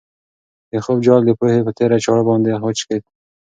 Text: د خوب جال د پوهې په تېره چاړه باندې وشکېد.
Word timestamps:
د 0.71 0.73
خوب 0.83 0.97
جال 1.05 1.21
د 1.25 1.31
پوهې 1.39 1.59
په 1.67 1.71
تېره 1.77 1.97
چاړه 2.03 2.23
باندې 2.29 2.51
وشکېد. 2.63 3.03